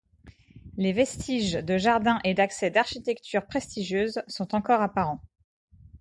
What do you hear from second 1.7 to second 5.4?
jardin et d'accès d'architecture prestigieuse sont encore apparents.